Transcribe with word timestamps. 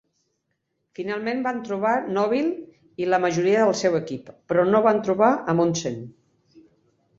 Finalment 0.99 1.43
van 1.47 1.59
trobar 1.67 1.91
Nobile 2.15 3.03
i 3.05 3.11
la 3.15 3.21
majoria 3.27 3.61
del 3.67 3.75
seu 3.83 4.01
equip, 4.01 4.33
però 4.51 4.67
no 4.73 4.83
van 4.89 5.05
trobar 5.11 5.31
Amundsen. 5.57 6.03